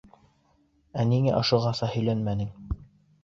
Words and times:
Ә 1.03 1.03
ниңә 1.09 1.35
ошоғаса 1.41 1.91
өйләнмәнең? 1.99 2.49